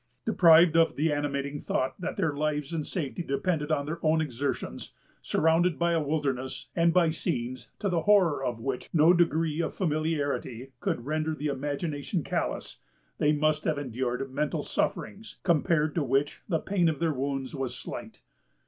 [0.25, 4.95] Deprived of the animating thought that their lives and safety depended on their own exertions;
[5.21, 9.75] surrounded by a wilderness, and by scenes to the horror of which no degree of
[9.75, 12.79] familiarity could render the imagination callous,
[13.19, 17.75] they must have endured mental sufferings, compared to which the pain of their wounds was
[17.75, 18.23] slight.